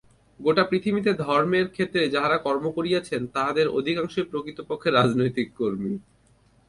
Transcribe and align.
গোটা 0.39 0.63
পৃথিবীতে 0.63 1.11
ধর্মের 1.23 1.67
ক্ষেত্রে 1.69 2.01
যাঁহারা 2.09 2.37
কর্ম 2.37 2.65
করিয়াছেন, 2.71 3.21
তাঁহাদের 3.27 3.67
অধিকাংশই 3.69 4.25
প্রকৃতপক্ষে 4.31 4.89
রাজনৈতিক 4.91 5.47
কর্মী। 5.55 5.93